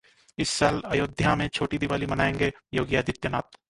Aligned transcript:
इस 0.37 0.49
साल 0.49 0.81
अयोध्या 0.85 1.35
में 1.35 1.47
छोटी 1.49 1.77
दिवाली 1.77 2.05
मनाएंगे 2.05 2.51
योगी 2.73 2.95
आदित्यनाथ 2.95 3.57